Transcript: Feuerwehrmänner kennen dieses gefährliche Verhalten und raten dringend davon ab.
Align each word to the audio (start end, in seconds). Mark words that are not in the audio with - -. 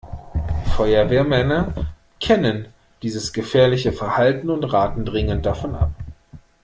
Feuerwehrmänner 0.75 1.75
kennen 2.19 2.69
dieses 3.03 3.33
gefährliche 3.33 3.93
Verhalten 3.93 4.49
und 4.49 4.63
raten 4.63 5.05
dringend 5.05 5.45
davon 5.45 5.75
ab. 5.75 5.91